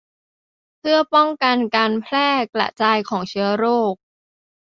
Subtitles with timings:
[0.79, 3.93] เพื่อป้องกันการแพร่กระจายของเชื้อโรค